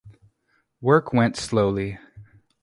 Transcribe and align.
Work 0.81 1.13
went 1.13 1.37
slowly. 1.37 1.99